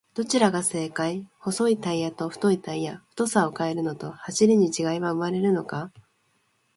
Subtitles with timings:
[0.15, 1.27] どちらが正解!?
[1.37, 5.91] 細いタイヤと太いタイヤ、太さを変えると走りに違いは生まれるのか？